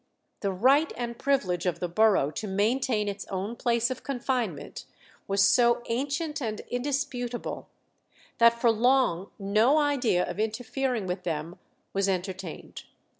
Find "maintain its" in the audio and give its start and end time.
2.47-3.27